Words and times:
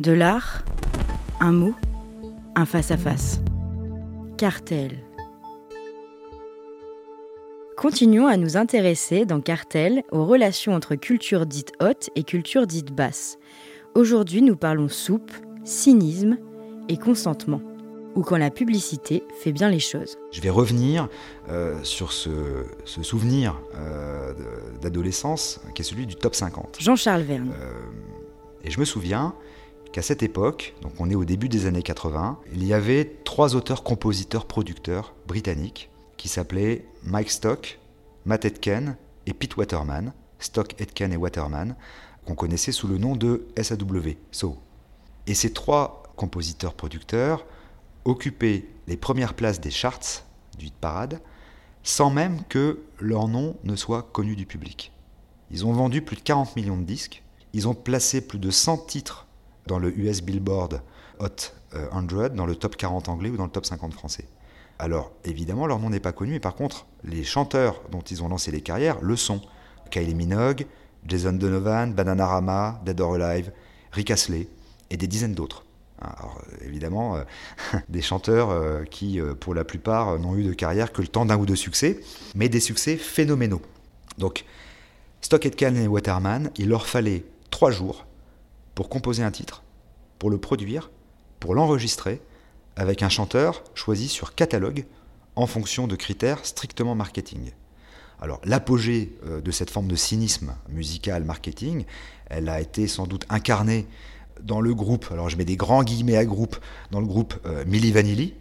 De 0.00 0.12
l'art, 0.12 0.62
un 1.40 1.50
mot, 1.50 1.74
un 2.54 2.66
face-à-face. 2.66 3.40
Cartel. 4.36 5.04
Continuons 7.76 8.28
à 8.28 8.36
nous 8.36 8.56
intéresser 8.56 9.26
dans 9.26 9.40
Cartel 9.40 10.04
aux 10.12 10.24
relations 10.24 10.72
entre 10.72 10.94
culture 10.94 11.46
dite 11.46 11.72
haute 11.80 12.10
et 12.14 12.22
culture 12.22 12.68
dite 12.68 12.92
basse. 12.92 13.38
Aujourd'hui, 13.96 14.40
nous 14.40 14.54
parlons 14.54 14.88
soupe, 14.88 15.32
cynisme 15.64 16.38
et 16.88 16.96
consentement, 16.96 17.60
ou 18.14 18.22
quand 18.22 18.38
la 18.38 18.50
publicité 18.50 19.24
fait 19.42 19.50
bien 19.50 19.68
les 19.68 19.80
choses. 19.80 20.16
Je 20.30 20.40
vais 20.40 20.50
revenir 20.50 21.08
euh, 21.48 21.82
sur 21.82 22.12
ce, 22.12 22.30
souvenir 22.84 23.60
euh, 23.74 24.32
d'adolescence 24.80 25.58
qui 25.74 25.82
est 25.82 25.84
celui 25.84 26.06
du 26.06 26.14
top 26.14 26.36
50. 26.36 26.76
Jean-Charles 26.78 27.22
Verne. 27.22 27.50
Euh, 27.60 27.72
et 28.62 28.70
je 28.70 28.78
me 28.78 28.84
souviens 28.84 29.34
qu'à 29.92 30.02
cette 30.02 30.22
époque, 30.22 30.74
donc 30.82 30.92
on 30.98 31.10
est 31.10 31.14
au 31.14 31.24
début 31.24 31.48
des 31.48 31.66
années 31.66 31.82
80, 31.82 32.38
il 32.52 32.64
y 32.64 32.72
avait 32.74 33.18
trois 33.24 33.54
auteurs, 33.54 33.82
compositeurs, 33.82 34.46
producteurs 34.46 35.14
britanniques 35.26 35.90
qui 36.16 36.28
s'appelaient 36.28 36.84
Mike 37.04 37.30
Stock, 37.30 37.78
Matt 38.24 38.44
Etken 38.44 38.96
et 39.26 39.32
Pete 39.32 39.56
Waterman, 39.56 40.12
Stock, 40.38 40.74
Etken 40.80 41.12
et 41.12 41.16
Waterman, 41.16 41.76
qu'on 42.26 42.34
connaissait 42.34 42.72
sous 42.72 42.88
le 42.88 42.98
nom 42.98 43.16
de 43.16 43.46
SAW, 43.56 44.16
So. 44.30 44.58
Et 45.26 45.34
ces 45.34 45.52
trois 45.52 46.02
compositeurs-producteurs 46.16 47.46
occupaient 48.04 48.66
les 48.86 48.96
premières 48.96 49.34
places 49.34 49.60
des 49.60 49.70
charts 49.70 50.24
du 50.58 50.66
hit 50.66 50.74
parade 50.74 51.20
sans 51.82 52.10
même 52.10 52.42
que 52.48 52.80
leur 52.98 53.28
nom 53.28 53.56
ne 53.64 53.76
soit 53.76 54.02
connu 54.02 54.36
du 54.36 54.46
public. 54.46 54.92
Ils 55.50 55.64
ont 55.64 55.72
vendu 55.72 56.02
plus 56.02 56.16
de 56.16 56.22
40 56.22 56.56
millions 56.56 56.76
de 56.76 56.82
disques, 56.82 57.22
ils 57.54 57.66
ont 57.68 57.74
placé 57.74 58.20
plus 58.20 58.38
de 58.38 58.50
100 58.50 58.78
titres 58.86 59.27
dans 59.68 59.78
le 59.78 59.96
US 59.96 60.22
Billboard 60.22 60.82
Hot 61.20 61.52
100, 61.72 61.76
euh, 61.76 62.28
dans 62.30 62.46
le 62.46 62.56
top 62.56 62.76
40 62.76 63.08
anglais 63.08 63.30
ou 63.30 63.36
dans 63.36 63.44
le 63.44 63.50
top 63.50 63.66
50 63.66 63.92
français. 63.92 64.24
Alors, 64.80 65.12
évidemment, 65.24 65.66
leur 65.66 65.78
nom 65.78 65.90
n'est 65.90 66.00
pas 66.00 66.12
connu, 66.12 66.32
mais 66.32 66.40
par 66.40 66.54
contre, 66.54 66.86
les 67.04 67.22
chanteurs 67.22 67.82
dont 67.90 68.00
ils 68.00 68.22
ont 68.22 68.28
lancé 68.28 68.50
les 68.50 68.60
carrières 68.60 69.00
le 69.00 69.16
sont. 69.16 69.40
Kylie 69.90 70.14
Minogue, 70.14 70.66
Jason 71.06 71.32
Donovan, 71.32 71.92
Bananarama, 71.92 72.80
Dead 72.84 73.00
or 73.00 73.14
Alive, 73.14 73.52
Rick 73.92 74.10
Astley 74.10 74.48
et 74.90 74.96
des 74.96 75.06
dizaines 75.06 75.34
d'autres. 75.34 75.64
Alors, 76.00 76.40
évidemment, 76.64 77.16
euh, 77.16 77.22
des 77.88 78.02
chanteurs 78.02 78.50
euh, 78.50 78.84
qui, 78.84 79.20
pour 79.40 79.54
la 79.54 79.64
plupart, 79.64 80.18
n'ont 80.18 80.36
eu 80.36 80.44
de 80.44 80.52
carrière 80.52 80.92
que 80.92 81.02
le 81.02 81.08
temps 81.08 81.24
d'un 81.24 81.38
ou 81.38 81.46
deux 81.46 81.56
succès, 81.56 82.00
mais 82.34 82.48
des 82.48 82.60
succès 82.60 82.96
phénoménaux. 82.96 83.62
Donc, 84.16 84.44
Stock 85.20 85.44
Aitken 85.44 85.76
et 85.76 85.88
Waterman, 85.88 86.50
il 86.56 86.68
leur 86.68 86.86
fallait 86.86 87.24
trois 87.50 87.70
jours 87.70 88.06
pour 88.78 88.88
composer 88.88 89.24
un 89.24 89.32
titre, 89.32 89.64
pour 90.20 90.30
le 90.30 90.38
produire, 90.38 90.92
pour 91.40 91.52
l'enregistrer, 91.52 92.20
avec 92.76 93.02
un 93.02 93.08
chanteur 93.08 93.64
choisi 93.74 94.06
sur 94.06 94.36
catalogue 94.36 94.84
en 95.34 95.48
fonction 95.48 95.88
de 95.88 95.96
critères 95.96 96.46
strictement 96.46 96.94
marketing. 96.94 97.50
Alors 98.20 98.40
l'apogée 98.44 99.16
euh, 99.26 99.40
de 99.40 99.50
cette 99.50 99.70
forme 99.70 99.88
de 99.88 99.96
cynisme 99.96 100.54
musical 100.68 101.24
marketing, 101.24 101.86
elle 102.26 102.48
a 102.48 102.60
été 102.60 102.86
sans 102.86 103.08
doute 103.08 103.26
incarnée 103.30 103.88
dans 104.44 104.60
le 104.60 104.72
groupe, 104.74 105.06
alors 105.10 105.28
je 105.28 105.36
mets 105.36 105.44
des 105.44 105.56
grands 105.56 105.82
guillemets 105.82 106.16
à 106.16 106.24
groupe, 106.24 106.56
dans 106.92 107.00
le 107.00 107.06
groupe 107.08 107.34
euh, 107.46 107.64
Milli 107.66 107.90
Vanilli, 107.90 108.34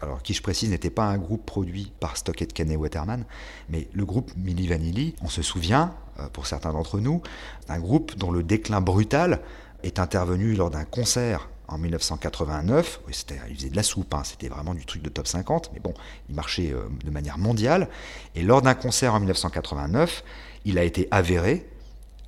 alors 0.00 0.22
qui 0.22 0.34
je 0.34 0.42
précise 0.42 0.70
n'était 0.70 0.90
pas 0.90 1.06
un 1.06 1.18
groupe 1.18 1.44
produit 1.44 1.92
par 1.98 2.16
Stock 2.16 2.40
Aitken 2.40 2.70
et 2.70 2.76
Waterman, 2.76 3.24
mais 3.68 3.88
le 3.92 4.04
groupe 4.04 4.30
Milli 4.36 4.68
Vanilli, 4.68 5.16
on 5.20 5.28
se 5.28 5.42
souvient, 5.42 5.94
euh, 6.20 6.28
pour 6.28 6.46
certains 6.46 6.72
d'entre 6.72 7.00
nous, 7.00 7.22
d'un 7.66 7.80
groupe 7.80 8.16
dont 8.16 8.30
le 8.30 8.44
déclin 8.44 8.80
brutal 8.80 9.40
est 9.82 9.98
intervenu 9.98 10.54
lors 10.54 10.70
d'un 10.70 10.84
concert 10.84 11.48
en 11.68 11.78
1989. 11.78 13.00
Oui, 13.06 13.24
il 13.48 13.56
faisait 13.56 13.70
de 13.70 13.76
la 13.76 13.82
soupe, 13.82 14.12
hein, 14.14 14.22
c'était 14.24 14.48
vraiment 14.48 14.74
du 14.74 14.84
truc 14.84 15.02
de 15.02 15.08
top 15.08 15.26
50, 15.26 15.70
mais 15.72 15.80
bon, 15.80 15.94
il 16.28 16.34
marchait 16.34 16.72
euh, 16.72 16.82
de 17.04 17.10
manière 17.10 17.38
mondiale. 17.38 17.88
Et 18.34 18.42
lors 18.42 18.62
d'un 18.62 18.74
concert 18.74 19.14
en 19.14 19.20
1989, 19.20 20.24
il 20.64 20.78
a 20.78 20.84
été 20.84 21.08
avéré, 21.10 21.68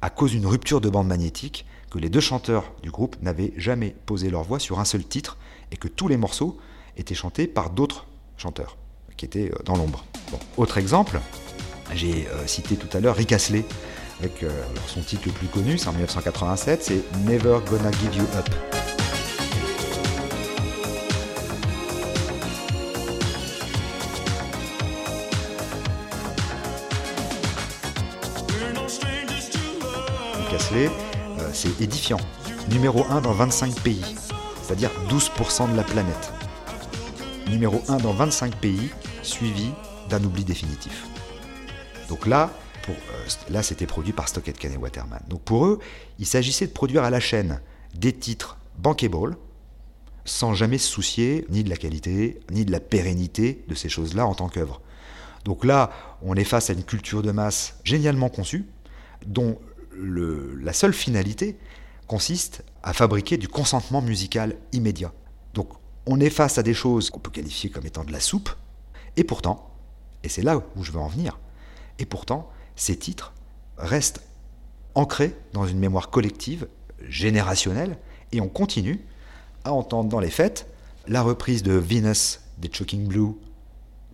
à 0.01 0.11
cause 0.11 0.31
d'une 0.31 0.47
rupture 0.47 0.81
de 0.81 0.89
bande 0.89 1.09
magnétique, 1.09 1.67
que 1.91 1.99
les 1.99 2.09
deux 2.09 2.21
chanteurs 2.21 2.73
du 2.83 2.91
groupe 2.91 3.17
n'avaient 3.21 3.53
jamais 3.57 3.95
posé 4.07 4.31
leur 4.31 4.45
voix 4.45 4.59
sur 4.59 4.81
un 4.81 4.85
seul 4.85 5.05
titre 5.05 5.37
et 5.71 5.77
que 5.77 5.89
tous 5.89 6.09
les 6.09 6.17
morceaux 6.17 6.59
étaient 6.97 7.15
chantés 7.15 7.47
par 7.47 7.71
d'autres 7.71 8.07
chanteurs 8.37 8.77
qui 9.17 9.27
étaient 9.27 9.51
euh, 9.53 9.63
dans 9.65 9.77
l'ombre. 9.77 10.05
autre 10.57 10.79
exemple, 10.79 11.21
j'ai 11.95 12.27
euh, 12.29 12.47
cité 12.47 12.77
tout 12.77 12.97
à 12.97 13.01
l'heure 13.01 13.17
Rick 13.17 13.33
avec 14.23 14.45
euh, 14.45 14.51
son 14.87 15.01
titre 15.01 15.23
le 15.27 15.33
plus 15.33 15.49
connu, 15.49 15.77
c'est 15.77 15.89
en 15.89 15.93
1987, 15.93 16.85
c'est 16.85 17.03
Never 17.25 17.59
Gonna 17.69 17.91
Give 17.91 18.15
You 18.15 18.25
Up. 18.37 18.49
Casley, 30.53 30.87
euh, 30.87 31.51
c'est 31.53 31.81
édifiant. 31.81 32.21
Numéro 32.71 33.05
1 33.11 33.23
dans 33.23 33.33
25 33.33 33.75
pays, 33.81 34.05
c'est-à-dire 34.63 34.91
12% 35.09 35.73
de 35.73 35.77
la 35.77 35.83
planète. 35.83 36.33
Numéro 37.49 37.83
1 37.89 37.97
dans 37.97 38.13
25 38.13 38.55
pays, 38.55 38.91
suivi 39.25 39.73
d'un 40.09 40.23
oubli 40.23 40.45
définitif. 40.45 41.07
Donc 42.09 42.27
là, 42.27 42.51
euh, 42.91 43.29
là, 43.51 43.63
c'était 43.63 43.87
produit 43.87 44.13
par 44.13 44.29
Stock 44.29 44.49
Aitken 44.49 44.73
et 44.73 44.77
Waterman. 44.77 45.23
Donc 45.29 45.43
pour 45.43 45.67
eux, 45.67 45.79
il 46.19 46.27
s'agissait 46.27 46.67
de 46.67 46.73
produire 46.73 47.05
à 47.05 47.11
la 47.11 47.21
chaîne 47.21 47.61
des 47.95 48.13
titres 48.13 48.59
bankable, 48.79 49.37
sans 50.25 50.55
jamais 50.55 50.79
se 50.79 50.89
soucier 50.89 51.47
ni 51.51 51.65
de 51.65 51.71
la 51.71 51.77
qualité, 51.77 52.41
ni 52.51 52.65
de 52.65 52.73
la 52.73 52.81
pérennité 52.81 53.65
de 53.69 53.75
ces 53.75 53.89
choses-là 53.89 54.27
en 54.27 54.35
tant 54.35 54.49
qu'œuvre. 54.49 54.81
Donc 55.45 55.65
là, 55.65 55.91
on 56.23 56.37
est 56.37 56.45
face 56.45 56.71
à 56.71 56.73
une 56.73 56.85
culture 56.85 57.23
de 57.23 57.33
masse 57.33 57.77
génialement 57.85 58.29
conçue, 58.29 58.67
dont 59.27 59.59
la 59.95 60.73
seule 60.73 60.93
finalité 60.93 61.59
consiste 62.07 62.65
à 62.83 62.93
fabriquer 62.93 63.37
du 63.37 63.49
consentement 63.49 64.01
musical 64.01 64.57
immédiat. 64.73 65.13
Donc 65.55 65.69
on 66.07 66.21
est 66.21 66.31
face 66.31 66.59
à 66.59 66.63
des 66.63 66.75
choses 66.75 67.11
qu'on 67.11 67.19
peut 67.19 67.31
qualifier 67.31 67.71
comme 67.71 67.87
étant 67.87 68.05
de 68.05 68.13
la 68.13 68.21
soupe, 68.21 68.51
et 69.17 69.25
pourtant, 69.25 69.71
et 70.23 70.29
c'est 70.29 70.43
là 70.43 70.63
où 70.77 70.85
je 70.85 70.93
veux 70.93 71.01
en 71.01 71.09
venir, 71.09 71.39
et 71.99 72.07
pourtant, 72.07 72.51
ces 72.77 72.97
titres 72.97 73.33
restent 73.79 74.23
ancrés 74.95 75.35
dans 75.53 75.67
une 75.67 75.79
mémoire 75.79 76.11
collective, 76.11 76.69
générationnelle, 77.09 77.99
et 78.33 78.41
on 78.41 78.49
continue 78.49 79.05
à 79.65 79.73
entendre 79.73 80.09
dans 80.09 80.21
les 80.21 80.31
fêtes 80.31 80.69
la 81.07 81.23
reprise 81.23 81.63
de 81.63 81.73
Venus 81.73 82.41
des 82.59 82.71
Choking 82.73 83.07
Blue 83.07 83.33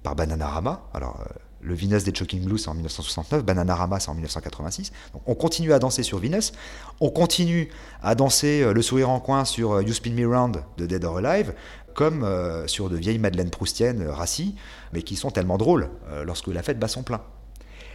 par 0.03 0.15
Bananarama. 0.15 0.89
Alors, 0.95 1.21
euh, 1.21 1.33
le 1.61 1.75
Venus 1.75 2.05
des 2.05 2.15
Choking 2.15 2.45
Blue, 2.45 2.59
c'est 2.59 2.69
en 2.69 2.75
1969, 2.75 3.45
Bananarama, 3.45 4.01
c'est 4.01 4.11
en 4.11 4.15
1986. 4.15 4.93
Donc, 5.13 5.23
on 5.27 5.35
continue 5.35 5.73
à 5.73 5.79
danser 5.79 6.03
sur 6.03 6.19
Venus, 6.19 6.53
on 7.01 7.11
continue 7.11 7.69
à 8.03 8.15
danser 8.15 8.63
euh, 8.63 8.73
le 8.73 8.83
sourire 8.83 9.11
en 9.11 9.21
coin 9.21 9.45
sur 9.45 9.73
euh, 9.73 9.83
You 9.83 9.93
Spin 9.93 10.13
Me 10.13 10.27
Round 10.27 10.63
de 10.77 10.87
Dead 10.87 11.05
or 11.05 11.19
Alive, 11.19 11.55
comme 11.95 12.25
sur 12.69 12.89
de 12.89 12.97
vieilles 12.97 13.19
Madeleine 13.19 13.51
Proustiennes, 13.51 14.07
Rassi, 14.07 14.55
mais 14.93 15.03
qui 15.03 15.17
sont 15.17 15.33
tellement 15.33 15.59
drôles 15.59 15.91
lorsque 16.25 16.47
la 16.47 16.63
fête 16.63 16.79
bat 16.79 16.87
son 16.87 17.03
plein. 17.03 17.21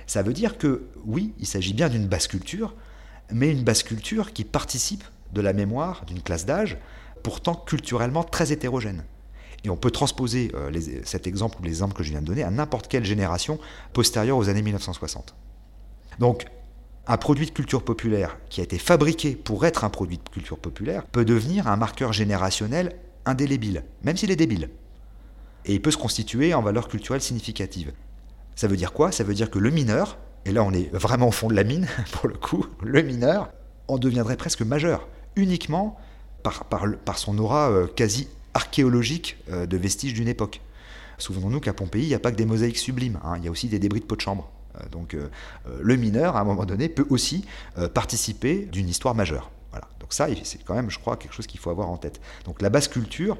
Ça 0.08 0.22
veut 0.22 0.34
dire 0.34 0.58
que 0.58 0.88
oui, 1.06 1.34
il 1.40 1.47
s'agit 1.47 1.74
bien 1.74 1.90
d'une 1.90 2.08
basse 2.08 2.28
culture, 2.28 2.75
mais 3.31 3.50
une 3.52 3.64
basse 3.64 3.84
culture 3.84 4.34
qui 4.34 4.44
participe 4.44 5.03
de 5.34 5.41
la 5.41 5.53
mémoire 5.53 6.06
d'une 6.06 6.22
classe 6.22 6.46
d'âge, 6.46 6.78
pourtant 7.24 7.56
culturellement 7.56 8.24
très 8.24 8.52
hétérogène. 8.52 9.03
Et 9.64 9.69
on 9.69 9.78
peut 9.78 9.91
transposer 9.91 10.52
euh, 10.56 10.72
cet 11.06 11.25
exemple 11.25 11.58
ou 11.59 11.64
les 11.64 11.69
exemples 11.69 11.96
que 11.96 12.03
je 12.03 12.12
viens 12.12 12.22
de 12.22 12.25
donner 12.25 12.44
à 12.44 12.52
n'importe 12.52 12.88
quelle 12.88 13.06
génération 13.06 13.59
postérieure 13.94 14.38
aux 14.38 14.50
années 14.50 14.62
1960. 14.62 15.36
Donc, 16.20 16.46
un 17.08 17.18
produit 17.18 17.46
de 17.46 17.52
culture 17.52 17.84
populaire 17.84 18.38
qui 18.50 18.62
a 18.62 18.64
été 18.64 18.78
fabriqué 18.78 19.35
pour 19.35 19.66
être 19.66 19.84
un 19.84 19.90
produit 19.90 20.18
de 20.18 20.30
culture 20.30 20.58
populaire 20.58 21.06
peut 21.06 21.25
devenir 21.25 21.68
un 21.68 21.75
marqueur 21.75 22.14
générationnel 22.14 22.96
indélébile, 23.26 23.84
même 24.03 24.17
s'il 24.17 24.32
est 24.32 24.35
débile. 24.35 24.70
Et 25.66 25.73
il 25.73 25.82
peut 25.82 25.91
se 25.91 25.97
constituer 25.97 26.53
en 26.53 26.61
valeur 26.61 26.88
culturelle 26.88 27.22
significative. 27.22 27.94
Ça 28.55 28.67
veut 28.67 28.78
dire 28.78 28.94
quoi? 28.94 29.11
Ça 29.11 29.23
veut 29.23 29.34
dire 29.34 29.50
que 29.50 29.59
le 29.59 29.70
mineur, 29.70 30.17
et 30.46 30.52
là 30.52 30.64
on 30.64 30.72
est 30.72 30.94
vraiment 30.94 31.28
au 31.28 31.32
fond 31.32 31.47
de 31.47 31.55
la 31.55 31.64
mine 31.64 31.88
pour 32.11 32.28
le 32.28 32.35
coup, 32.35 32.66
le 32.82 33.02
mineur 33.02 33.50
en 33.88 33.97
deviendrait 33.97 34.38
presque 34.38 34.61
majeur, 34.61 35.08
uniquement 35.35 35.97
par, 36.44 36.66
par, 36.66 37.17
son 37.17 37.38
aura 37.38 37.70
euh, 37.70 37.88
quasi 37.88 38.28
archéologique 38.53 39.38
euh, 39.50 39.66
de 39.66 39.78
vestiges 39.78 40.14
d'une 40.14 40.28
époque. 40.28 40.61
Souvenons-nous 41.17 41.61
qu'à 41.61 41.73
Pompéi, 41.73 42.03
il 42.03 42.08
n'y 42.09 42.14
a 42.14 42.20
pas 42.20 42.32
que 42.32 42.35
des 42.35 42.46
mosaïques 42.46 42.78
sublimes, 42.78 43.20
hein, 43.23 43.35
il 43.38 43.46
y 43.46 43.47
a 43.47 43.52
aussi 43.52 43.70
des 43.70 43.79
débris 43.79 44.02
de 44.02 44.05
pots 44.05 44.16
de 44.16 44.22
chambre. 44.22 44.52
Euh, 44.76 44.90
donc 44.91 45.16
le 45.79 45.96
mineur, 45.96 46.35
à 46.35 46.41
un 46.41 46.44
moment 46.44 46.66
donné, 46.66 46.90
peut 46.90 47.06
aussi 47.09 47.46
participer 47.94 48.66
d'une 48.66 48.90
histoire 48.90 49.16
majeure. 49.16 49.52
Voilà. 49.72 49.88
Donc 49.99 50.11
ça, 50.14 50.28
c'est 50.44 50.64
quand 50.64 50.73
même, 50.73 50.90
je 50.90 50.99
crois, 50.99 51.16
quelque 51.17 51.34
chose 51.34 51.47
qu'il 51.47 51.59
faut 51.59 51.70
avoir 51.70 51.90
en 51.90 51.97
tête. 51.97 52.20
Donc 52.46 52.61
la 52.61 52.70
basse 52.70 52.88
culture, 52.88 53.38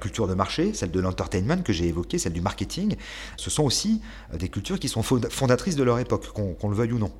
culture 0.00 0.28
de 0.28 0.34
marché, 0.34 0.72
celle 0.74 0.90
de 0.90 1.00
l'entertainment 1.00 1.62
que 1.62 1.72
j'ai 1.72 1.86
évoquée, 1.86 2.18
celle 2.18 2.32
du 2.32 2.40
marketing, 2.40 2.96
ce 3.36 3.50
sont 3.50 3.64
aussi 3.64 4.00
euh, 4.32 4.38
des 4.38 4.48
cultures 4.48 4.78
qui 4.78 4.88
sont 4.88 5.02
fondatrices 5.02 5.76
de 5.76 5.82
leur 5.82 5.98
époque, 5.98 6.28
qu'on 6.32 6.68
le 6.68 6.76
veuille 6.76 6.92
ou 6.92 6.98
non. 6.98 7.12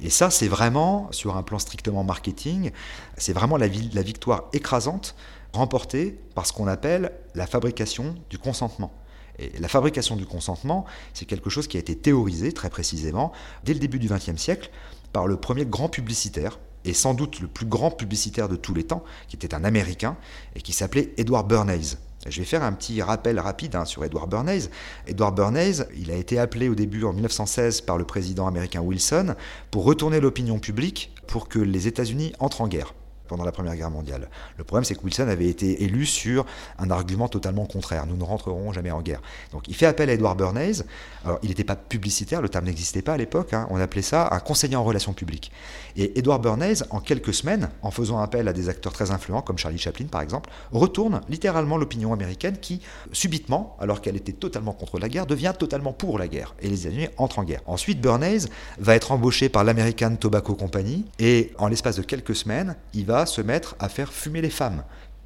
Et 0.00 0.10
ça, 0.10 0.30
c'est 0.30 0.48
vraiment, 0.48 1.08
sur 1.10 1.36
un 1.36 1.42
plan 1.42 1.58
strictement 1.58 2.04
marketing, 2.04 2.70
c'est 3.16 3.32
vraiment 3.32 3.56
la, 3.56 3.66
la 3.66 4.02
victoire 4.02 4.44
écrasante 4.52 5.14
remportée 5.52 6.18
par 6.34 6.46
ce 6.46 6.52
qu'on 6.52 6.66
appelle 6.66 7.12
la 7.34 7.46
fabrication 7.46 8.14
du 8.30 8.38
consentement. 8.38 8.92
Et 9.38 9.52
la 9.58 9.68
fabrication 9.68 10.16
du 10.16 10.26
consentement, 10.26 10.84
c'est 11.12 11.24
quelque 11.24 11.50
chose 11.50 11.66
qui 11.66 11.76
a 11.76 11.80
été 11.80 11.96
théorisé 11.96 12.52
très 12.52 12.70
précisément 12.70 13.32
dès 13.64 13.74
le 13.74 13.80
début 13.80 13.98
du 13.98 14.08
XXe 14.08 14.36
siècle 14.36 14.70
par 15.12 15.26
le 15.26 15.36
premier 15.36 15.64
grand 15.64 15.88
publicitaire, 15.88 16.58
et 16.84 16.94
sans 16.94 17.14
doute 17.14 17.40
le 17.40 17.48
plus 17.48 17.66
grand 17.66 17.90
publicitaire 17.90 18.48
de 18.48 18.56
tous 18.56 18.74
les 18.74 18.84
temps, 18.84 19.04
qui 19.28 19.36
était 19.36 19.54
un 19.54 19.64
Américain, 19.64 20.16
et 20.54 20.60
qui 20.60 20.72
s'appelait 20.72 21.12
Edward 21.16 21.48
Bernays. 21.48 21.96
Je 22.26 22.38
vais 22.38 22.46
faire 22.46 22.62
un 22.62 22.72
petit 22.72 23.02
rappel 23.02 23.38
rapide 23.38 23.76
hein, 23.76 23.84
sur 23.84 24.04
Edward 24.04 24.30
Bernays. 24.30 24.70
Edward 25.06 25.36
Bernays, 25.36 25.86
il 25.96 26.10
a 26.10 26.16
été 26.16 26.38
appelé 26.38 26.68
au 26.68 26.74
début 26.74 27.04
en 27.04 27.12
1916 27.12 27.82
par 27.82 27.98
le 27.98 28.04
président 28.04 28.46
américain 28.46 28.80
Wilson 28.80 29.34
pour 29.70 29.84
retourner 29.84 30.20
l'opinion 30.20 30.58
publique 30.58 31.12
pour 31.26 31.48
que 31.48 31.58
les 31.58 31.86
États-Unis 31.86 32.32
entrent 32.38 32.62
en 32.62 32.68
guerre 32.68 32.94
pendant 33.28 33.44
la 33.44 33.52
Première 33.52 33.76
Guerre 33.76 33.90
mondiale. 33.90 34.28
Le 34.56 34.64
problème, 34.64 34.84
c'est 34.84 34.94
que 34.94 35.02
Wilson 35.02 35.28
avait 35.28 35.48
été 35.48 35.82
élu 35.84 36.06
sur 36.06 36.46
un 36.78 36.90
argument 36.90 37.28
totalement 37.28 37.66
contraire. 37.66 38.06
Nous 38.06 38.16
ne 38.16 38.24
rentrerons 38.24 38.72
jamais 38.72 38.90
en 38.90 39.02
guerre. 39.02 39.20
Donc 39.52 39.68
il 39.68 39.74
fait 39.74 39.86
appel 39.86 40.10
à 40.10 40.12
Edward 40.12 40.36
Bernays. 40.36 40.82
Alors 41.24 41.38
il 41.42 41.48
n'était 41.48 41.64
pas 41.64 41.76
publicitaire, 41.76 42.42
le 42.42 42.48
terme 42.48 42.66
n'existait 42.66 43.02
pas 43.02 43.14
à 43.14 43.16
l'époque. 43.16 43.52
Hein. 43.52 43.66
On 43.70 43.80
appelait 43.80 44.02
ça 44.02 44.28
un 44.32 44.40
conseiller 44.40 44.76
en 44.76 44.84
relations 44.84 45.12
publiques. 45.12 45.52
Et 45.96 46.18
Edward 46.18 46.42
Bernays, 46.42 46.82
en 46.90 47.00
quelques 47.00 47.34
semaines, 47.34 47.70
en 47.82 47.90
faisant 47.90 48.18
appel 48.18 48.48
à 48.48 48.52
des 48.52 48.68
acteurs 48.68 48.92
très 48.92 49.10
influents 49.10 49.42
comme 49.42 49.58
Charlie 49.58 49.78
Chaplin 49.78 50.06
par 50.06 50.20
exemple, 50.20 50.50
retourne 50.72 51.20
littéralement 51.28 51.76
l'opinion 51.76 52.12
américaine 52.12 52.58
qui, 52.58 52.80
subitement, 53.12 53.76
alors 53.80 54.00
qu'elle 54.00 54.16
était 54.16 54.32
totalement 54.32 54.72
contre 54.72 54.98
la 54.98 55.08
guerre, 55.08 55.26
devient 55.26 55.52
totalement 55.58 55.92
pour 55.92 56.18
la 56.18 56.28
guerre. 56.28 56.54
Et 56.60 56.68
les 56.68 56.86
États-Unis 56.86 57.08
entrent 57.16 57.38
en 57.38 57.44
guerre. 57.44 57.62
Ensuite, 57.66 58.00
Bernays 58.00 58.46
va 58.78 58.94
être 58.94 59.12
embauché 59.12 59.48
par 59.48 59.64
l'American 59.64 60.16
Tobacco 60.16 60.54
Company 60.54 61.04
et 61.18 61.52
en 61.58 61.68
l'espace 61.68 61.96
de 61.96 62.02
quelques 62.02 62.34
semaines, 62.34 62.76
il 62.92 63.06
se 63.26 63.40
mettre 63.40 63.76
à 63.78 63.88
faire 63.88 64.12
fumer 64.12 64.42
les 64.42 64.50
femmes 64.50 64.84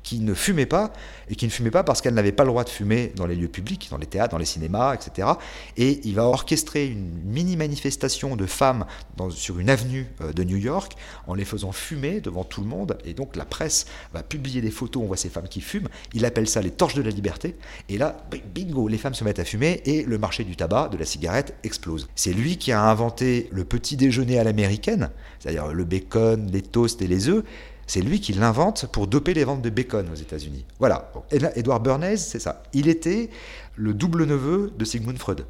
qui 0.08 0.20
ne 0.20 0.32
fumaient 0.32 0.64
pas, 0.64 0.90
et 1.29 1.35
qui 1.35 1.44
ne 1.44 1.50
fumaient 1.50 1.70
pas 1.70 1.85
parce 1.85 2.00
qu'elles 2.00 2.14
n'avaient 2.14 2.32
pas 2.32 2.44
le 2.44 2.49
droit 2.49 2.64
de 2.64 2.70
fumer 2.70 3.12
dans 3.14 3.26
les 3.26 3.35
lieux 3.37 3.49
publics, 3.49 3.88
dans 3.90 3.99
les 3.99 4.06
théâtres, 4.06 4.31
dans 4.31 4.38
les 4.38 4.46
cinémas, 4.46 4.94
etc. 4.94 5.29
Et 5.76 6.00
il 6.05 6.14
va 6.14 6.25
orchestrer 6.25 6.87
une 6.87 7.11
mini-manifestation 7.26 8.35
de 8.35 8.46
femmes 8.46 8.87
sur 9.29 9.58
une 9.58 9.69
avenue 9.69 10.06
euh, 10.23 10.32
de 10.32 10.44
New 10.44 10.56
York 10.56 10.94
en 11.26 11.35
les 11.35 11.44
faisant 11.44 11.73
fumer 11.73 12.23
devant 12.23 12.43
tout 12.43 12.62
le 12.62 12.67
monde. 12.67 12.96
Et 13.05 13.12
donc 13.12 13.37
la 13.37 13.44
presse 13.44 13.85
va 14.14 14.23
publier 14.23 14.62
des 14.62 14.70
photos, 14.70 15.02
on 15.02 15.06
voit 15.06 15.19
ces 15.19 15.29
femmes 15.29 15.49
qui 15.49 15.61
fument. 15.61 15.88
Il 16.14 16.25
appelle 16.25 16.49
ça 16.49 16.62
les 16.62 16.70
torches 16.70 16.94
de 16.94 17.02
la 17.02 17.11
liberté. 17.11 17.56
Et 17.91 17.99
là, 17.99 18.17
bingo, 18.55 18.88
les 18.88 18.96
femmes 18.96 19.14
se 19.14 19.25
mettent 19.25 19.41
à 19.41 19.44
fumer 19.44 19.82
et 19.84 20.05
le 20.05 20.17
marché 20.17 20.43
du 20.43 20.56
tabac, 20.56 20.88
de 20.88 20.96
la 20.96 21.05
cigarette, 21.05 21.55
explose. 21.64 22.08
C'est 22.14 22.32
lui 22.32 22.56
qui 22.56 22.73
a 22.73 22.82
inventé 22.82 23.50
le 23.52 23.64
petit 23.64 23.99
déjeuner 23.99 24.38
à 24.38 24.44
l'américaine, 24.44 25.11
c'est-à-dire 25.38 25.69
le 25.69 25.84
bacon, 25.84 26.49
les 26.50 26.62
toasts 26.62 27.02
et 27.02 27.06
les 27.06 27.29
œufs 27.29 27.44
c'est 27.88 28.02
lui 28.02 28.20
qui 28.20 28.35
l'invente 28.35 28.87
pour 28.87 29.08
doper 29.08 29.35
les 29.35 29.44
ventes 29.44 29.62
de 29.62 29.70
bacon 29.70 30.08
aux 30.12 30.14
États-Unis. 30.14 30.64
Voilà. 30.79 31.11
Edward 31.56 31.82
Bernays, 31.82 32.19
c'est 32.19 32.38
ça. 32.38 32.62
Il 32.75 32.87
était 32.87 33.31
le 33.75 33.94
double 33.94 34.25
neveu 34.25 34.70
de 34.76 34.85
Sigmund 34.85 35.19
Freud 35.19 35.46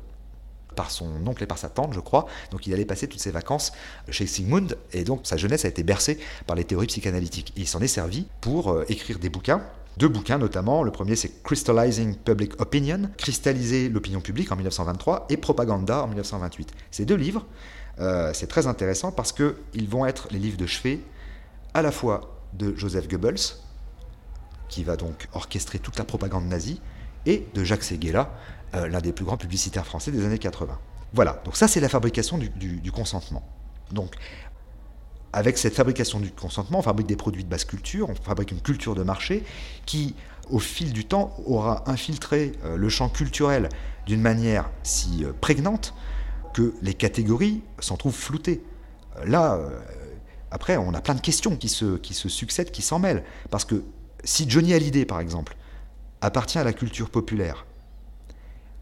par 0.76 0.92
son 0.92 1.26
oncle 1.26 1.42
et 1.42 1.46
par 1.46 1.58
sa 1.58 1.68
tante, 1.68 1.92
je 1.92 1.98
crois. 1.98 2.26
Donc 2.52 2.68
il 2.68 2.72
allait 2.72 2.84
passer 2.84 3.08
toutes 3.08 3.20
ses 3.20 3.32
vacances 3.32 3.72
chez 4.10 4.28
Sigmund, 4.28 4.78
et 4.92 5.02
donc 5.02 5.22
sa 5.24 5.36
jeunesse 5.36 5.64
a 5.64 5.68
été 5.68 5.82
bercée 5.82 6.20
par 6.46 6.54
les 6.54 6.62
théories 6.62 6.86
psychanalytiques. 6.86 7.52
il 7.56 7.66
s'en 7.66 7.80
est 7.80 7.88
servi 7.88 8.28
pour 8.40 8.70
euh, 8.70 8.84
écrire 8.88 9.18
des 9.18 9.28
bouquins. 9.28 9.60
Deux 9.96 10.06
bouquins 10.06 10.38
notamment. 10.38 10.84
Le 10.84 10.92
premier 10.92 11.16
c'est 11.16 11.42
Crystallizing 11.42 12.14
Public 12.14 12.60
Opinion, 12.60 13.10
cristalliser 13.16 13.88
l'opinion 13.88 14.20
publique 14.20 14.52
en 14.52 14.54
1923, 14.54 15.26
et 15.30 15.36
Propaganda 15.36 16.04
en 16.04 16.06
1928. 16.06 16.70
Ces 16.92 17.04
deux 17.04 17.16
livres, 17.16 17.44
euh, 17.98 18.30
c'est 18.32 18.46
très 18.46 18.68
intéressant 18.68 19.10
parce 19.10 19.32
qu'ils 19.32 19.88
vont 19.88 20.06
être 20.06 20.28
les 20.30 20.38
livres 20.38 20.58
de 20.58 20.66
chevet 20.66 21.00
à 21.78 21.82
la 21.82 21.92
fois 21.92 22.42
de 22.54 22.74
Joseph 22.76 23.08
Goebbels, 23.08 23.56
qui 24.68 24.84
va 24.84 24.96
donc 24.96 25.28
orchestrer 25.32 25.78
toute 25.78 25.96
la 25.96 26.04
propagande 26.04 26.46
nazie, 26.46 26.80
et 27.24 27.46
de 27.54 27.64
Jacques 27.64 27.84
Séguéla, 27.84 28.32
euh, 28.74 28.88
l'un 28.88 29.00
des 29.00 29.12
plus 29.12 29.24
grands 29.24 29.36
publicitaires 29.36 29.86
français 29.86 30.10
des 30.10 30.24
années 30.24 30.38
80. 30.38 30.78
Voilà, 31.14 31.40
donc 31.44 31.56
ça 31.56 31.68
c'est 31.68 31.80
la 31.80 31.88
fabrication 31.88 32.38
du, 32.38 32.92
consentement. 32.92 33.42
Donc 33.92 34.14
avec 35.32 35.56
cette 35.56 35.74
fabrication 35.74 36.20
du 36.20 36.32
consentement, 36.32 36.80
on 36.80 36.82
fabrique 36.82 37.06
des 37.06 37.16
produits 37.16 37.44
de 37.44 37.48
basse 37.48 37.64
culture, 37.64 38.10
on 38.10 38.14
fabrique 38.14 38.50
une 38.50 38.60
culture 38.60 38.94
de 38.94 39.02
marché 39.02 39.44
qui, 39.86 40.16
au 40.50 40.58
fil 40.58 40.92
du 40.92 41.04
temps, 41.04 41.34
aura 41.46 41.88
infiltré 41.88 42.52
euh, 42.64 42.76
le 42.76 42.88
champ 42.88 43.08
culturel 43.08 43.68
d'une 44.06 44.20
manière 44.20 44.68
si 44.82 45.24
euh, 45.24 45.32
prégnante 45.40 45.94
que 46.54 46.74
les 46.82 46.94
catégories 46.94 47.62
s'en 47.78 47.96
trouvent 47.96 48.16
floutées. 48.16 48.62
Là, 49.24 49.58
après, 50.50 50.76
on 50.76 50.94
a 50.94 51.00
plein 51.00 51.14
de 51.14 51.20
questions 51.20 51.56
qui 51.56 51.68
se, 51.68 51.96
qui 51.96 52.14
se 52.14 52.28
succèdent, 52.28 52.70
qui 52.70 52.82
s'en 52.82 52.98
mêlent. 52.98 53.24
Parce 53.50 53.64
que 53.64 53.84
si 54.24 54.48
Johnny 54.48 54.74
Hallyday, 54.74 55.04
par 55.04 55.20
exemple, 55.20 55.56
appartient 56.20 56.58
à 56.58 56.64
la 56.64 56.72
culture 56.72 57.10
populaire, 57.10 57.66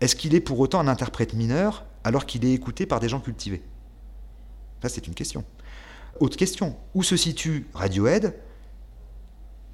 est-ce 0.00 0.14
qu'il 0.14 0.34
est 0.34 0.40
pour 0.40 0.60
autant 0.60 0.80
un 0.80 0.88
interprète 0.88 1.34
mineur 1.34 1.84
alors 2.04 2.26
qu'il 2.26 2.44
est 2.44 2.52
écouté 2.52 2.86
par 2.86 3.00
des 3.00 3.08
gens 3.08 3.20
cultivés? 3.20 3.62
Ça, 4.82 4.88
c'est 4.88 5.06
une 5.06 5.14
question. 5.14 5.44
Autre 6.20 6.36
question, 6.36 6.76
où 6.94 7.02
se 7.02 7.16
situe 7.16 7.66
Radiohead, 7.74 8.34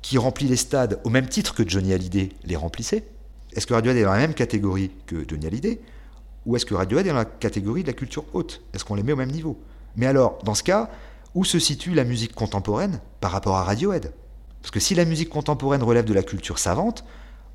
qui 0.00 0.18
remplit 0.18 0.48
les 0.48 0.56
stades 0.56 1.00
au 1.04 1.10
même 1.10 1.28
titre 1.28 1.54
que 1.54 1.68
Johnny 1.68 1.92
Hallyday 1.92 2.30
les 2.44 2.56
remplissait? 2.56 3.04
Est-ce 3.54 3.66
que 3.66 3.74
Radiohead 3.74 3.98
est 3.98 4.04
dans 4.04 4.12
la 4.12 4.18
même 4.18 4.34
catégorie 4.34 4.90
que 5.06 5.24
Johnny 5.28 5.46
Hallyday? 5.46 5.80
Ou 6.46 6.56
est-ce 6.56 6.66
que 6.66 6.74
Radiohead 6.74 7.06
est 7.06 7.10
dans 7.10 7.16
la 7.16 7.24
catégorie 7.24 7.82
de 7.82 7.88
la 7.88 7.92
culture 7.92 8.24
haute? 8.32 8.62
Est-ce 8.72 8.84
qu'on 8.84 8.94
les 8.94 9.02
met 9.02 9.12
au 9.12 9.16
même 9.16 9.30
niveau? 9.30 9.60
Mais 9.96 10.06
alors, 10.06 10.38
dans 10.42 10.54
ce 10.54 10.62
cas, 10.62 10.90
où 11.34 11.44
se 11.44 11.58
situe 11.58 11.94
la 11.94 12.04
musique 12.04 12.34
contemporaine 12.34 13.00
par 13.20 13.30
rapport 13.30 13.56
à 13.56 13.64
Radiohead? 13.64 14.12
Parce 14.60 14.70
que 14.70 14.80
si 14.80 14.94
la 14.94 15.04
musique 15.04 15.28
contemporaine 15.28 15.82
relève 15.82 16.04
de 16.04 16.14
la 16.14 16.22
culture 16.22 16.58
savante, 16.58 17.04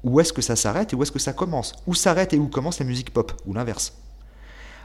où 0.04 0.20
est-ce 0.20 0.34
que 0.34 0.42
ça 0.42 0.56
s'arrête 0.56 0.94
et 0.94 0.96
où 0.96 1.04
est-ce 1.04 1.12
que 1.12 1.20
ça 1.20 1.34
commence? 1.34 1.74
Où 1.88 1.96
s'arrête 1.96 2.34
et 2.34 2.38
où 2.38 2.48
commence 2.48 2.80
la 2.80 2.86
musique 2.86 3.12
pop? 3.12 3.32
Ou 3.46 3.54
l'inverse? 3.54 3.94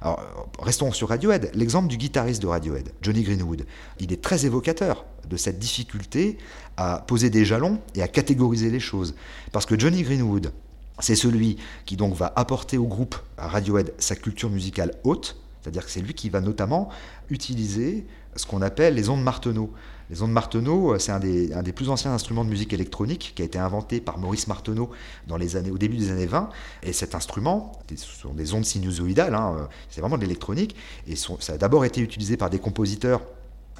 Alors, 0.00 0.48
restons 0.58 0.90
sur 0.90 1.10
Radiohead. 1.10 1.50
L'exemple 1.54 1.88
du 1.88 1.96
guitariste 1.96 2.42
de 2.42 2.48
Radiohead, 2.48 2.92
Johnny 3.02 3.22
Greenwood, 3.22 3.66
il 4.00 4.12
est 4.12 4.20
très 4.20 4.46
évocateur 4.46 5.04
de 5.28 5.36
cette 5.36 5.60
difficulté 5.60 6.38
à 6.76 7.04
poser 7.06 7.30
des 7.30 7.44
jalons 7.44 7.78
et 7.94 8.02
à 8.02 8.08
catégoriser 8.08 8.70
les 8.70 8.80
choses. 8.80 9.14
Parce 9.52 9.64
que 9.64 9.78
Johnny 9.78 10.02
Greenwood, 10.02 10.52
c'est 10.98 11.14
celui 11.14 11.56
qui 11.86 11.96
donc 11.96 12.14
va 12.14 12.32
apporter 12.34 12.78
au 12.78 12.86
groupe, 12.86 13.16
à 13.38 13.46
Radiohead, 13.46 13.94
sa 13.98 14.16
culture 14.16 14.50
musicale 14.50 14.92
haute, 15.04 15.36
c'est-à-dire 15.60 15.84
que 15.84 15.90
c'est 15.92 16.00
lui 16.00 16.14
qui 16.14 16.28
va 16.28 16.40
notamment 16.40 16.88
utiliser 17.30 18.04
ce 18.36 18.46
qu'on 18.46 18.62
appelle 18.62 18.94
les 18.94 19.08
ondes 19.08 19.22
Marteneau. 19.22 19.72
Les 20.10 20.22
ondes 20.22 20.32
Marteneau, 20.32 20.92
euh, 20.92 20.98
c'est 20.98 21.12
un 21.12 21.20
des, 21.20 21.72
plus 21.72 21.88
anciens 21.88 22.12
instruments 22.12 22.44
de 22.44 22.50
musique 22.50 22.72
électronique 22.72 23.32
qui 23.34 23.42
a 23.42 23.44
été 23.44 23.58
inventé 23.58 24.00
par 24.00 24.18
Maurice 24.18 24.46
Marteneau 24.46 24.90
dans 25.26 25.36
les 25.36 25.56
années, 25.56 25.70
au 25.70 25.78
début 25.78 25.96
des 25.96 26.10
années 26.10 26.26
20. 26.26 26.50
Et 26.82 26.92
cet 26.92 27.14
instrument, 27.14 27.72
ce 27.88 27.96
sont 27.96 28.34
des 28.34 28.52
ondes 28.52 28.64
sinusoïdales, 28.64 29.34
hein, 29.34 29.56
euh, 29.58 29.64
c'est 29.88 30.00
vraiment 30.00 30.16
de 30.16 30.22
l'électronique. 30.22 30.76
Et 31.06 31.16
ça 31.16 31.54
a 31.54 31.56
d'abord 31.56 31.84
été 31.84 32.00
utilisé 32.00 32.36
par 32.36 32.50
des 32.50 32.58
compositeurs 32.58 33.22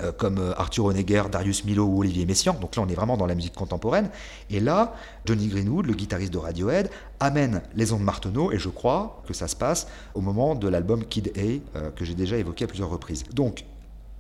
euh, 0.01 0.11
comme 0.11 0.55
Arthur 0.57 0.87
Honegger, 0.87 1.25
Darius 1.31 1.67
Milo 1.67 1.85
ou 1.85 2.01
Olivier 2.01 2.25
Messiaen. 2.25 2.55
Donc 2.55 2.77
là, 2.77 2.83
on 2.83 2.89
est 2.89 2.95
vraiment 2.95 3.19
dans 3.19 3.27
la 3.27 3.35
musique 3.35 3.55
contemporaine. 3.55 4.09
Et 4.49 4.59
là, 4.61 4.95
Johnny 5.27 5.49
Greenwood, 5.49 5.85
le 5.85 5.93
guitariste 5.93 6.33
de 6.33 6.39
Radiohead, 6.39 6.91
amène 7.21 7.61
les 7.75 7.93
ondes 7.93 8.03
Marteneau, 8.03 8.53
et 8.53 8.59
je 8.59 8.71
crois 8.71 9.23
que 9.27 9.35
ça 9.35 9.49
se 9.49 9.57
passe 9.57 9.87
au 10.15 10.23
moment 10.23 10.55
de 10.55 10.67
l'album 10.67 11.05
Kid 11.05 11.31
A, 11.37 11.91
que 11.91 12.07
j'ai 12.07 12.15
déjà 12.15 12.39
évoqué 12.39 12.65
à 12.65 12.69
plusieurs 12.69 12.89
reprises. 12.89 13.25
Donc, 13.35 13.65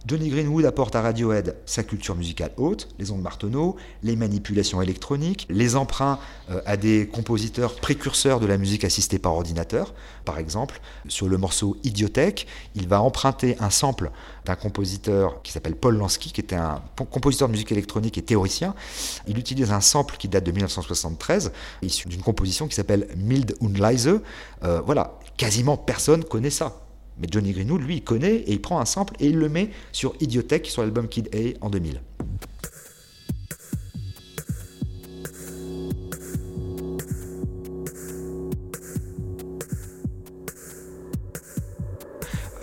Johnny 0.04 0.30
Greenwood 0.30 0.64
apporte 0.64 0.96
à 0.96 1.00
Radiohead 1.00 1.56
sa 1.64 1.84
culture 1.84 2.16
musicale 2.16 2.50
haute, 2.56 2.88
les 2.98 3.12
ondes 3.12 3.22
Marteneau, 3.22 3.76
les 4.02 4.16
manipulations 4.16 4.82
électroniques, 4.82 5.46
les 5.48 5.76
emprunts 5.76 6.18
euh, 6.50 6.60
à 6.66 6.76
des 6.76 7.06
compositeurs 7.06 7.76
précurseurs 7.76 8.40
de 8.40 8.46
la 8.46 8.58
musique 8.58 8.82
assistée 8.82 9.20
par 9.20 9.34
ordinateur. 9.34 9.94
Par 10.24 10.38
exemple, 10.38 10.80
sur 11.06 11.28
le 11.28 11.38
morceau 11.38 11.76
Idiotech, 11.84 12.48
il 12.74 12.88
va 12.88 13.00
emprunter 13.00 13.56
un 13.60 13.70
sample 13.70 14.10
d'un 14.44 14.56
compositeur 14.56 15.40
qui 15.42 15.52
s'appelle 15.52 15.76
Paul 15.76 15.96
Lansky, 15.96 16.32
qui 16.32 16.40
était 16.40 16.56
un 16.56 16.82
compositeur 16.96 17.46
de 17.46 17.52
musique 17.52 17.70
électronique 17.70 18.18
et 18.18 18.22
théoricien. 18.22 18.74
Il 19.28 19.38
utilise 19.38 19.70
un 19.70 19.80
sample 19.80 20.16
qui 20.16 20.26
date 20.26 20.44
de 20.44 20.50
1973, 20.50 21.52
issu 21.82 22.08
d'une 22.08 22.22
composition 22.22 22.66
qui 22.66 22.74
s'appelle 22.74 23.06
Mild 23.16 23.54
und 23.60 23.78
leise. 23.78 24.20
Euh, 24.64 24.80
voilà, 24.84 25.18
quasiment 25.36 25.76
personne 25.76 26.24
connaît 26.24 26.50
ça. 26.50 26.82
Mais 27.18 27.28
Johnny 27.30 27.52
Greenwood, 27.52 27.82
lui, 27.82 27.96
il 27.96 28.04
connaît 28.04 28.36
et 28.36 28.52
il 28.52 28.60
prend 28.60 28.80
un 28.80 28.84
sample 28.84 29.14
et 29.20 29.26
il 29.26 29.38
le 29.38 29.48
met 29.48 29.70
sur 29.92 30.14
Idiotech 30.20 30.66
sur 30.66 30.82
l'album 30.82 31.08
Kid 31.08 31.28
A 31.34 31.64
en 31.64 31.70
2000. 31.70 32.00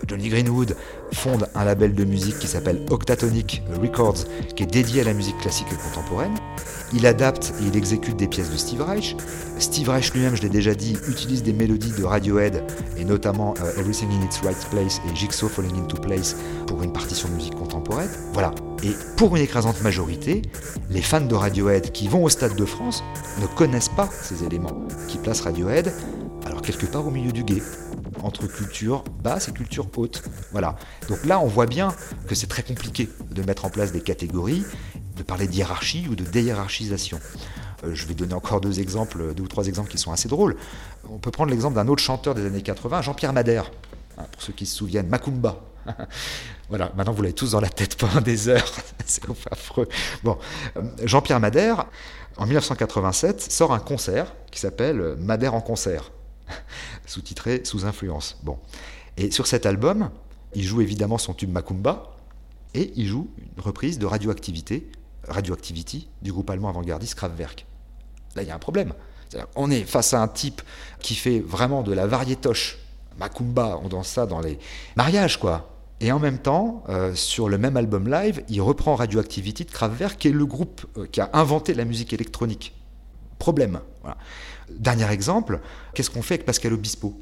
Johnny 0.07 0.29
Greenwood 0.29 0.75
fonde 1.13 1.47
un 1.53 1.65
label 1.65 1.93
de 1.93 2.03
musique 2.03 2.39
qui 2.39 2.47
s'appelle 2.47 2.83
Octatonic 2.89 3.61
Records, 3.79 4.25
qui 4.55 4.63
est 4.63 4.65
dédié 4.65 5.01
à 5.01 5.03
la 5.03 5.13
musique 5.13 5.37
classique 5.37 5.67
et 5.71 5.75
contemporaine. 5.75 6.33
Il 6.93 7.05
adapte 7.05 7.53
et 7.61 7.67
il 7.67 7.77
exécute 7.77 8.15
des 8.15 8.27
pièces 8.27 8.49
de 8.49 8.57
Steve 8.57 8.81
Reich. 8.81 9.15
Steve 9.59 9.89
Reich 9.89 10.13
lui-même, 10.13 10.35
je 10.35 10.41
l'ai 10.41 10.49
déjà 10.49 10.73
dit, 10.73 10.97
utilise 11.07 11.43
des 11.43 11.53
mélodies 11.53 11.91
de 11.91 12.03
Radiohead, 12.03 12.63
et 12.97 13.05
notamment 13.05 13.53
euh, 13.61 13.79
Everything 13.79 14.09
in 14.09 14.25
its 14.25 14.43
Right 14.43 14.67
Place 14.71 14.99
et 15.07 15.15
Jigsaw 15.15 15.47
Falling 15.47 15.79
into 15.79 15.97
Place 15.97 16.35
pour 16.67 16.81
une 16.81 16.91
partition 16.91 17.29
de 17.29 17.33
musique 17.35 17.55
contemporaine. 17.55 18.09
Voilà. 18.33 18.53
Et 18.83 18.91
pour 19.17 19.35
une 19.35 19.43
écrasante 19.43 19.81
majorité, 19.81 20.41
les 20.89 21.01
fans 21.01 21.21
de 21.21 21.35
Radiohead 21.35 21.91
qui 21.91 22.07
vont 22.07 22.23
au 22.23 22.29
Stade 22.29 22.55
de 22.55 22.65
France 22.65 23.03
ne 23.41 23.47
connaissent 23.47 23.89
pas 23.89 24.09
ces 24.23 24.43
éléments, 24.43 24.87
qui 25.07 25.17
placent 25.17 25.41
Radiohead 25.41 25.93
alors 26.45 26.61
quelque 26.61 26.85
part 26.85 27.05
au 27.05 27.11
milieu 27.11 27.31
du 27.31 27.43
guet, 27.43 27.61
entre 28.23 28.47
culture 28.47 29.03
basse 29.23 29.47
et 29.49 29.51
culture 29.51 29.87
haute. 29.95 30.23
Voilà. 30.51 30.75
Donc 31.07 31.23
là, 31.25 31.39
on 31.39 31.47
voit 31.47 31.65
bien 31.65 31.93
que 32.27 32.35
c'est 32.35 32.47
très 32.47 32.63
compliqué 32.63 33.09
de 33.31 33.43
mettre 33.43 33.65
en 33.65 33.69
place 33.69 33.91
des 33.91 34.01
catégories, 34.01 34.63
de 35.19 35.23
parler 35.23 35.47
de 35.47 36.09
ou 36.09 36.15
de 36.15 36.23
déhiérarchisation. 36.23 37.19
Euh, 37.83 37.93
je 37.93 38.05
vais 38.07 38.13
donner 38.13 38.33
encore 38.33 38.61
deux 38.61 38.79
exemples, 38.79 39.33
ou 39.39 39.47
trois 39.47 39.67
exemples 39.67 39.91
qui 39.91 39.97
sont 39.97 40.13
assez 40.13 40.29
drôles. 40.29 40.55
On 41.09 41.17
peut 41.17 41.31
prendre 41.31 41.51
l'exemple 41.51 41.75
d'un 41.75 41.87
autre 41.89 42.01
chanteur 42.01 42.33
des 42.33 42.45
années 42.45 42.61
80, 42.61 43.01
Jean-Pierre 43.01 43.33
Madère, 43.33 43.69
hein, 44.17 44.23
pour 44.31 44.41
ceux 44.41 44.53
qui 44.53 44.65
se 44.65 44.75
souviennent, 44.75 45.07
Macumba. 45.07 45.59
voilà, 46.69 46.91
maintenant 46.95 47.13
vous 47.13 47.21
l'avez 47.21 47.33
tous 47.33 47.51
dans 47.51 47.59
la 47.59 47.69
tête 47.69 47.95
pendant 47.97 48.21
des 48.21 48.47
heures, 48.47 48.73
c'est 49.05 49.23
affreux. 49.51 49.89
Bon, 50.23 50.37
euh, 50.77 50.83
Jean-Pierre 51.03 51.41
Madère, 51.41 51.85
en 52.37 52.45
1987, 52.45 53.41
sort 53.51 53.73
un 53.73 53.79
concert 53.79 54.33
qui 54.51 54.59
s'appelle 54.59 55.15
Madère 55.19 55.53
en 55.53 55.61
concert. 55.61 56.11
sous-titré 57.05 57.61
Sous 57.65 57.85
influence. 57.85 58.37
Bon. 58.43 58.57
Et 59.17 59.31
sur 59.31 59.47
cet 59.47 59.65
album, 59.65 60.09
il 60.55 60.63
joue 60.63 60.79
évidemment 60.79 61.17
son 61.17 61.33
tube 61.33 61.51
Macumba 61.51 62.15
et 62.73 62.93
il 62.95 63.05
joue 63.05 63.29
une 63.37 63.61
reprise 63.61 63.99
de 63.99 64.05
Radioactivité, 64.05 64.89
Radioactivity 65.27 66.09
du 66.21 66.31
groupe 66.31 66.49
allemand 66.49 66.69
avant-gardiste 66.69 67.15
Kraftwerk. 67.15 67.65
Là, 68.35 68.43
il 68.43 68.47
y 68.47 68.51
a 68.51 68.55
un 68.55 68.59
problème. 68.59 68.93
on 69.55 69.69
est 69.71 69.83
face 69.83 70.13
à 70.13 70.21
un 70.21 70.27
type 70.27 70.61
qui 70.99 71.15
fait 71.15 71.39
vraiment 71.39 71.83
de 71.83 71.93
la 71.93 72.07
variétoche. 72.07 72.79
Macumba, 73.19 73.79
on 73.83 73.89
danse 73.89 74.07
ça 74.07 74.25
dans 74.25 74.39
les 74.39 74.59
mariages, 74.95 75.37
quoi. 75.37 75.69
Et 76.01 76.11
en 76.11 76.19
même 76.19 76.37
temps, 76.37 76.83
euh, 76.87 77.13
sur 77.13 77.49
le 77.49 77.57
même 77.57 77.75
album 77.75 78.09
live, 78.09 78.43
il 78.47 78.61
reprend 78.61 78.95
Radioactivity 78.95 79.65
de 79.65 79.71
Kraftwerk, 79.71 80.17
qui 80.17 80.29
est 80.29 80.31
le 80.31 80.45
groupe 80.45 80.85
euh, 80.97 81.05
qui 81.07 81.19
a 81.19 81.29
inventé 81.33 81.73
la 81.73 81.83
musique 81.83 82.13
électronique. 82.13 82.73
Problème. 83.37 83.79
Dernier 84.69 85.09
exemple, 85.11 85.59
qu'est-ce 85.93 86.09
qu'on 86.09 86.21
fait 86.21 86.35
avec 86.35 86.45
Pascal 86.45 86.73
Obispo 86.73 87.17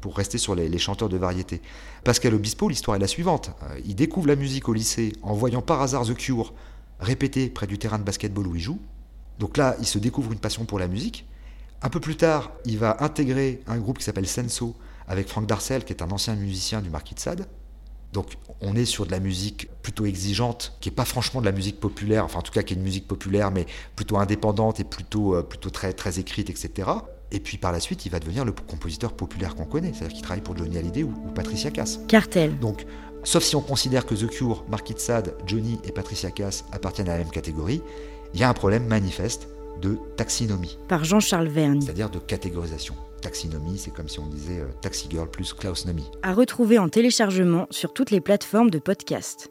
pour 0.00 0.16
rester 0.16 0.38
sur 0.38 0.54
les, 0.54 0.78
chanteurs 0.78 1.08
de 1.08 1.16
variété? 1.16 1.60
Pascal 2.02 2.34
Obispo, 2.34 2.68
l'histoire 2.68 2.96
est 2.96 3.00
la 3.00 3.06
suivante. 3.06 3.50
Euh, 3.62 3.78
il 3.84 3.94
découvre 3.94 4.28
la 4.28 4.36
musique 4.36 4.68
au 4.68 4.72
lycée 4.72 5.12
en 5.22 5.34
voyant 5.34 5.62
par 5.62 5.82
hasard 5.82 6.04
The 6.06 6.14
Cure 6.14 6.52
répéter 7.04 7.48
près 7.48 7.66
du 7.66 7.78
terrain 7.78 7.98
de 7.98 8.04
basketball 8.04 8.46
où 8.46 8.56
il 8.56 8.60
joue. 8.62 8.80
Donc 9.38 9.56
là, 9.56 9.76
il 9.80 9.86
se 9.86 9.98
découvre 9.98 10.32
une 10.32 10.38
passion 10.38 10.64
pour 10.64 10.78
la 10.78 10.88
musique. 10.88 11.26
Un 11.82 11.90
peu 11.90 12.00
plus 12.00 12.16
tard, 12.16 12.52
il 12.64 12.78
va 12.78 12.96
intégrer 13.00 13.60
un 13.66 13.78
groupe 13.78 13.98
qui 13.98 14.04
s'appelle 14.04 14.26
Senso 14.26 14.74
avec 15.06 15.28
Franck 15.28 15.46
Darcel, 15.46 15.84
qui 15.84 15.92
est 15.92 16.02
un 16.02 16.10
ancien 16.10 16.34
musicien 16.34 16.80
du 16.80 16.90
Marquis 16.90 17.14
de 17.14 17.20
Sade. 17.20 17.46
Donc 18.14 18.34
on 18.60 18.76
est 18.76 18.84
sur 18.84 19.06
de 19.06 19.10
la 19.10 19.18
musique 19.18 19.68
plutôt 19.82 20.06
exigeante, 20.06 20.76
qui 20.80 20.88
n'est 20.88 20.94
pas 20.94 21.04
franchement 21.04 21.40
de 21.40 21.46
la 21.46 21.52
musique 21.52 21.80
populaire, 21.80 22.24
enfin 22.24 22.38
en 22.38 22.42
tout 22.42 22.52
cas 22.52 22.62
qui 22.62 22.72
est 22.72 22.76
une 22.76 22.82
musique 22.82 23.08
populaire, 23.08 23.50
mais 23.50 23.66
plutôt 23.96 24.16
indépendante 24.18 24.78
et 24.78 24.84
plutôt, 24.84 25.34
euh, 25.34 25.42
plutôt 25.42 25.70
très, 25.70 25.92
très 25.92 26.20
écrite, 26.20 26.48
etc. 26.48 26.88
Et 27.32 27.40
puis 27.40 27.58
par 27.58 27.72
la 27.72 27.80
suite, 27.80 28.06
il 28.06 28.10
va 28.10 28.20
devenir 28.20 28.44
le 28.44 28.52
compositeur 28.52 29.12
populaire 29.12 29.56
qu'on 29.56 29.64
connaît, 29.64 29.92
c'est-à-dire 29.92 30.14
qu'il 30.14 30.22
travaille 30.22 30.42
pour 30.42 30.56
Johnny 30.56 30.78
Hallyday 30.78 31.02
ou, 31.02 31.12
Patricia 31.34 31.72
Cass. 31.72 31.98
Cartel. 32.06 32.56
Donc, 32.60 32.86
sauf 33.24 33.42
si 33.42 33.56
on 33.56 33.60
considère 33.60 34.06
que 34.06 34.14
The 34.14 34.28
Cure, 34.28 34.64
Sade, 34.96 35.34
Johnny 35.46 35.78
et 35.84 35.92
Patricia 35.92 36.30
Cass 36.30 36.64
appartiennent 36.72 37.08
à 37.08 37.12
la 37.12 37.18
même 37.18 37.30
catégorie, 37.30 37.82
il 38.34 38.40
y 38.40 38.44
a 38.44 38.48
un 38.48 38.54
problème 38.54 38.86
manifeste 38.86 39.48
de 39.80 39.98
taxinomie. 40.16 40.78
Par 40.88 41.04
Jean-Charles 41.04 41.48
Verne. 41.48 41.80
C'est-à-dire 41.80 42.10
de 42.10 42.18
catégorisation. 42.18 42.94
Taxinomie, 43.20 43.78
c'est 43.78 43.90
comme 43.90 44.08
si 44.08 44.20
on 44.20 44.26
disait 44.26 44.60
euh, 44.60 44.68
Taxi 44.82 45.08
Girl 45.10 45.28
plus 45.28 45.52
Klausnomie. 45.52 46.10
À 46.22 46.34
retrouver 46.34 46.78
en 46.78 46.88
téléchargement 46.88 47.66
sur 47.70 47.92
toutes 47.92 48.10
les 48.10 48.20
plateformes 48.20 48.70
de 48.70 48.78
podcast. 48.78 49.50